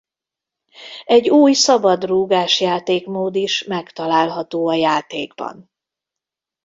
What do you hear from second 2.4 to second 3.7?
játékmód is